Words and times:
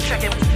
Check 0.00 0.24
in. 0.24 0.47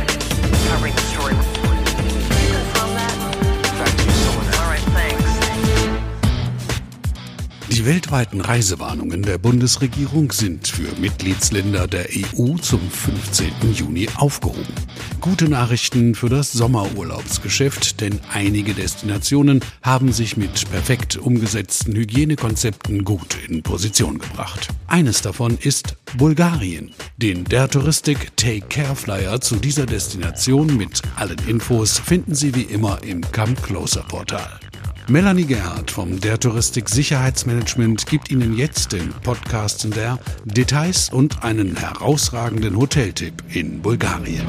Die 7.83 7.89
weltweiten 7.89 8.41
Reisewarnungen 8.41 9.23
der 9.23 9.39
Bundesregierung 9.39 10.31
sind 10.31 10.69
für 10.69 10.95
Mitgliedsländer 11.01 11.89
der 11.89 12.07
EU 12.11 12.55
zum 12.59 12.81
15. 12.81 13.51
Juni 13.75 14.09
aufgehoben. 14.15 14.73
Gute 15.21 15.49
Nachrichten 15.49 16.15
für 16.15 16.29
das 16.29 16.53
Sommerurlaubsgeschäft, 16.53 18.01
denn 18.01 18.21
einige 18.33 18.75
Destinationen 18.75 19.65
haben 19.83 20.13
sich 20.13 20.37
mit 20.37 20.71
perfekt 20.71 21.17
umgesetzten 21.17 21.97
Hygienekonzepten 21.97 23.03
gut 23.03 23.37
in 23.49 23.65
Position 23.65 24.21
gebracht. 24.21 24.69
Eines 24.87 25.21
davon 25.21 25.59
ist 25.61 25.97
Bulgarien. 26.17 26.93
Den 27.17 27.43
der 27.43 27.69
Touristik 27.69 28.37
Take 28.37 28.69
Care 28.69 28.95
Flyer 28.95 29.41
zu 29.41 29.57
dieser 29.57 29.87
Destination 29.87 30.77
mit 30.77 31.03
allen 31.17 31.41
Infos 31.49 31.99
finden 31.99 32.37
Sie 32.37 32.55
wie 32.55 32.63
immer 32.63 33.03
im 33.03 33.23
Come 33.33 33.57
Closer 33.57 34.05
Portal. 34.05 34.61
Melanie 35.09 35.45
Gerhardt 35.45 35.91
vom 35.91 36.21
Der 36.21 36.39
Touristik 36.39 36.89
Sicherheitsmanagement 36.89 38.07
gibt 38.07 38.31
Ihnen 38.31 38.57
jetzt 38.57 38.93
den 38.93 39.13
Podcast 39.25 39.87
der 39.97 40.19
Details 40.45 41.11
und 41.13 41.43
einen 41.43 41.77
herausragenden 41.77 42.77
Hoteltipp 42.77 43.43
in 43.53 43.83
Bulgarien. 43.83 44.47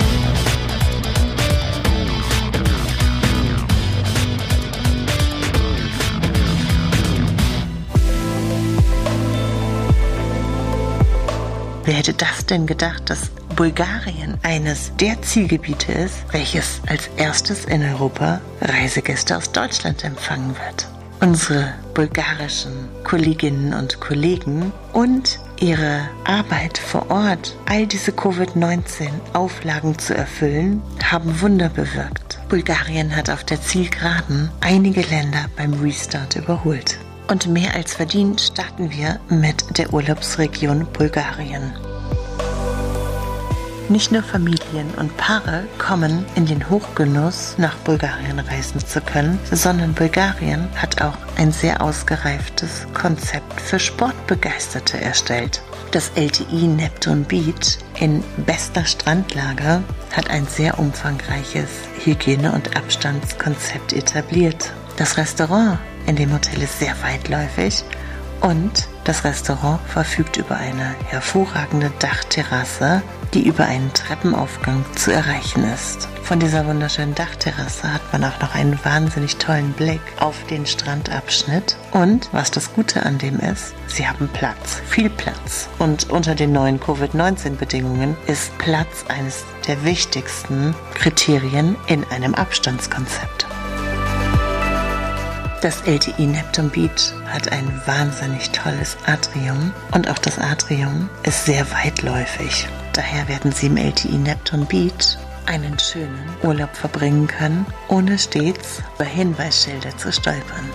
Wer 11.84 11.94
hätte 11.96 12.14
das 12.14 12.46
denn 12.46 12.66
gedacht, 12.68 13.10
dass 13.10 13.32
Bulgarien 13.56 14.38
eines 14.44 14.92
der 14.98 15.22
Zielgebiete 15.22 15.92
ist, 15.92 16.16
welches 16.32 16.82
als 16.88 17.10
erstes 17.18 17.66
in 17.66 17.84
Europa 17.84 18.42
Reisegäste 18.62 19.38
aus 19.38 19.52
Deutschland 19.52 20.04
empfangen 20.04 20.50
wird? 20.50 20.88
Unsere 21.22 21.74
bulgarischen 21.94 22.90
Kolleginnen 23.04 23.74
und 23.74 24.02
Kollegen 24.02 24.74
und 24.92 25.40
ihre 25.60 26.02
Arbeit 26.26 26.78
vor 26.78 27.10
Ort, 27.10 27.56
all 27.66 27.88
diese 27.88 28.12
Covid-19-Auflagen 28.12 29.98
zu 29.98 30.16
erfüllen, 30.16 30.82
haben 31.04 31.40
Wunder 31.40 31.70
bewirkt. 31.70 32.40
Bulgarien 32.50 33.16
hat 33.16 33.30
auf 33.30 33.44
der 33.44 33.62
Zielgeraden 33.62 34.50
einige 34.60 35.02
Länder 35.02 35.46
beim 35.56 35.74
Restart 35.74 36.36
überholt. 36.36 36.98
Und 37.30 37.48
mehr 37.48 37.74
als 37.74 37.94
verdient 37.94 38.42
starten 38.42 38.92
wir 38.92 39.20
mit 39.30 39.78
der 39.78 39.94
Urlaubsregion 39.94 40.86
Bulgarien. 40.92 41.72
Nicht 43.90 44.12
nur 44.14 44.24
Familien 44.24 44.90
und 44.96 45.16
Paare 45.18 45.66
kommen 45.78 46.26
in 46.36 46.46
den 46.46 46.70
Hochgenuss, 46.70 47.56
nach 47.58 47.76
Bulgarien 47.78 48.40
reisen 48.40 48.80
zu 48.80 49.02
können, 49.02 49.38
sondern 49.52 49.94
Bulgarien 49.94 50.70
hat 50.78 51.02
auch 51.02 51.18
ein 51.38 51.52
sehr 51.52 51.82
ausgereiftes 51.82 52.88
Konzept 52.94 53.60
für 53.60 53.80
Sportbegeisterte 53.80 55.02
erstellt. 55.02 55.62
Das 55.92 56.12
LTI 56.16 56.68
Neptune 56.68 57.26
Beach 57.26 57.78
in 58.00 58.24
bester 58.46 58.86
Strandlage 58.86 59.84
hat 60.16 60.30
ein 60.30 60.48
sehr 60.48 60.80
umfangreiches 60.80 61.70
Hygiene- 62.04 62.54
und 62.54 62.76
Abstandskonzept 62.78 63.94
etabliert. 63.94 64.72
Das 64.96 65.18
Restaurant 65.18 65.78
in 66.08 66.16
dem 66.16 66.34
Hotel 66.34 66.62
ist 66.62 66.80
sehr 66.80 66.96
weitläufig 67.04 67.84
und 68.42 68.88
das 69.04 69.24
Restaurant 69.24 69.80
verfügt 69.88 70.38
über 70.38 70.56
eine 70.56 70.96
hervorragende 71.08 71.92
Dachterrasse, 72.00 73.02
die 73.34 73.48
über 73.48 73.66
einen 73.66 73.92
Treppenaufgang 73.94 74.86
zu 74.96 75.12
erreichen 75.12 75.64
ist. 75.74 76.08
Von 76.22 76.40
dieser 76.40 76.66
wunderschönen 76.66 77.16
Dachterrasse 77.16 77.92
hat 77.94 78.02
man 78.12 78.24
auch 78.24 78.40
noch 78.40 78.56
einen 78.56 78.80
wahnsinnig 78.84 79.38
tollen 79.38 79.74
Blick 79.74 80.02
auf 80.20 80.46
den 80.48 80.66
Strandabschnitt. 80.66 81.76
Und 81.92 82.30
was 82.32 82.52
das 82.52 82.74
Gute 82.74 83.06
an 83.06 83.18
dem 83.18 83.40
ist, 83.40 83.74
sie 83.88 84.08
haben 84.08 84.30
Platz, 84.30 84.82
viel 84.88 85.10
Platz. 85.10 85.68
Und 85.80 86.10
unter 86.10 86.36
den 86.36 86.52
neuen 86.52 86.80
Covid-19-Bedingungen 86.80 88.16
ist 88.28 88.58
Platz 88.58 89.06
eines 89.10 89.44
der 89.68 89.84
wichtigsten 89.84 90.76
Kriterien 90.94 91.76
in 91.88 92.04
einem 92.06 92.36
Abstandskonzept. 92.36 93.48
Das 95.62 95.82
LTI 95.88 96.26
Neptune 96.26 96.70
Beach 96.70 97.14
hat 97.26 97.52
ein 97.52 97.82
wahnsinnig 97.86 98.50
tolles 98.50 98.98
Atrium 99.06 99.72
und 99.92 100.10
auch 100.10 100.20
das 100.20 100.38
Atrium 100.38 101.10
ist 101.24 101.46
sehr 101.46 101.66
weitläufig. 101.72 102.68
Daher 102.94 103.28
werden 103.28 103.52
Sie 103.52 103.68
im 103.68 103.78
LTI 103.78 104.18
Neptune 104.18 104.66
Beach 104.66 105.18
einen 105.48 105.78
schönen 105.80 106.24
Urlaub 106.44 106.76
verbringen 106.76 107.28
können, 107.28 107.66
ohne 107.88 108.18
stets 108.18 108.82
über 108.96 109.06
Hinweisschilder 109.06 109.98
zu 109.98 110.12
stolpern. 110.12 110.70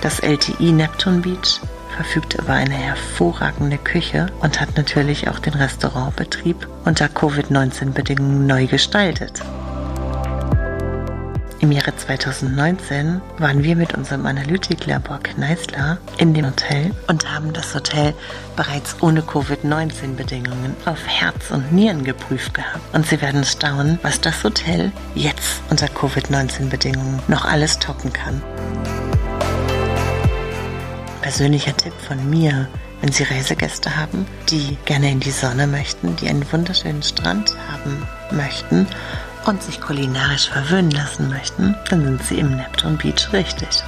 Das 0.00 0.20
LTI 0.20 0.72
Neptune 0.72 1.18
Beach 1.18 1.60
verfügt 1.96 2.34
über 2.34 2.54
eine 2.54 2.74
hervorragende 2.74 3.78
Küche 3.78 4.26
und 4.40 4.60
hat 4.60 4.76
natürlich 4.76 5.28
auch 5.28 5.40
den 5.40 5.54
Restaurantbetrieb 5.54 6.68
unter 6.84 7.08
Covid-19-Bedingungen 7.08 8.46
neu 8.46 8.66
gestaltet. 8.66 9.42
Im 11.62 11.70
Jahre 11.70 11.94
2019 11.94 13.20
waren 13.38 13.62
wir 13.62 13.76
mit 13.76 13.94
unserem 13.94 14.26
Analytiklabor 14.26 15.20
Kneißler 15.22 15.96
in 16.18 16.34
dem 16.34 16.46
Hotel 16.46 16.90
und 17.06 17.32
haben 17.32 17.52
das 17.52 17.72
Hotel 17.72 18.14
bereits 18.56 18.96
ohne 19.00 19.22
Covid-19-Bedingungen 19.22 20.74
auf 20.86 21.06
Herz 21.06 21.52
und 21.52 21.72
Nieren 21.72 22.02
geprüft 22.02 22.54
gehabt. 22.54 22.92
Und 22.92 23.06
Sie 23.06 23.22
werden 23.22 23.44
staunen, 23.44 24.00
was 24.02 24.20
das 24.20 24.42
Hotel 24.42 24.90
jetzt 25.14 25.62
unter 25.70 25.86
Covid-19-Bedingungen 25.86 27.22
noch 27.28 27.44
alles 27.44 27.78
toppen 27.78 28.12
kann. 28.12 28.42
Persönlicher 31.20 31.76
Tipp 31.76 31.94
von 32.08 32.28
mir, 32.28 32.66
wenn 33.02 33.12
Sie 33.12 33.22
Reisegäste 33.22 33.96
haben, 33.96 34.26
die 34.50 34.76
gerne 34.84 35.12
in 35.12 35.20
die 35.20 35.30
Sonne 35.30 35.68
möchten, 35.68 36.16
die 36.16 36.28
einen 36.28 36.44
wunderschönen 36.50 37.04
Strand 37.04 37.54
haben 37.70 38.04
möchten 38.32 38.88
und 39.46 39.62
sich 39.62 39.80
kulinarisch 39.80 40.48
verwöhnen 40.48 40.90
lassen 40.90 41.28
möchten, 41.28 41.74
dann 41.90 42.04
sind 42.04 42.22
Sie 42.24 42.38
im 42.38 42.56
Neptune 42.56 42.96
Beach 42.96 43.32
richtig. 43.32 43.82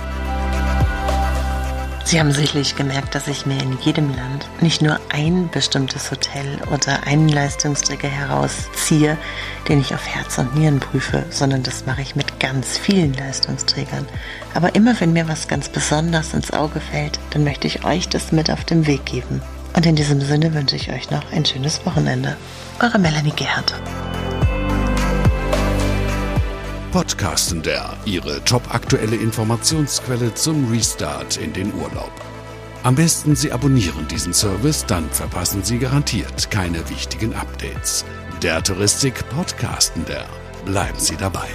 Sie 2.06 2.20
haben 2.20 2.32
sicherlich 2.32 2.76
gemerkt, 2.76 3.14
dass 3.14 3.28
ich 3.28 3.46
mir 3.46 3.60
in 3.62 3.78
jedem 3.80 4.14
Land 4.14 4.46
nicht 4.60 4.82
nur 4.82 5.00
ein 5.08 5.48
bestimmtes 5.50 6.10
Hotel 6.10 6.58
oder 6.70 7.06
einen 7.06 7.30
Leistungsträger 7.30 8.08
herausziehe, 8.08 9.16
den 9.68 9.80
ich 9.80 9.94
auf 9.94 10.06
Herz 10.06 10.36
und 10.36 10.54
Nieren 10.54 10.80
prüfe, 10.80 11.24
sondern 11.30 11.62
das 11.62 11.86
mache 11.86 12.02
ich 12.02 12.14
mit 12.14 12.38
ganz 12.38 12.76
vielen 12.76 13.14
Leistungsträgern. 13.14 14.06
Aber 14.52 14.74
immer 14.74 15.00
wenn 15.00 15.14
mir 15.14 15.28
was 15.28 15.48
ganz 15.48 15.70
besonders 15.70 16.34
ins 16.34 16.52
Auge 16.52 16.80
fällt, 16.80 17.18
dann 17.30 17.42
möchte 17.42 17.66
ich 17.66 17.86
euch 17.86 18.08
das 18.08 18.32
mit 18.32 18.50
auf 18.50 18.64
den 18.64 18.86
Weg 18.86 19.06
geben. 19.06 19.40
Und 19.74 19.86
in 19.86 19.96
diesem 19.96 20.20
Sinne 20.20 20.52
wünsche 20.52 20.76
ich 20.76 20.92
euch 20.92 21.10
noch 21.10 21.32
ein 21.32 21.46
schönes 21.46 21.84
Wochenende. 21.86 22.36
Eure 22.80 22.98
Melanie 22.98 23.32
Gerhardt. 23.34 23.74
Podcasten 26.94 27.60
der 27.60 27.96
Ihre 28.04 28.40
top-aktuelle 28.44 29.16
Informationsquelle 29.16 30.32
zum 30.34 30.70
Restart 30.70 31.38
in 31.38 31.52
den 31.52 31.74
Urlaub. 31.74 32.12
Am 32.84 32.94
besten 32.94 33.34
Sie 33.34 33.50
abonnieren 33.50 34.06
diesen 34.06 34.32
Service, 34.32 34.86
dann 34.86 35.10
verpassen 35.10 35.64
Sie 35.64 35.80
garantiert 35.80 36.52
keine 36.52 36.88
wichtigen 36.88 37.34
Updates. 37.34 38.04
Der 38.44 38.62
Touristik 38.62 39.28
Podcasten 39.30 40.04
der. 40.04 40.24
Bleiben 40.64 41.00
Sie 41.00 41.16
dabei. 41.16 41.48